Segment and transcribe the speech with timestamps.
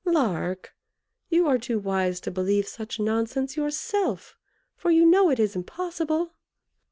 [0.03, 0.73] Lark!
[1.29, 4.35] you are too wise to believe such nonsense yourself,
[4.75, 6.33] for you know it is impossible."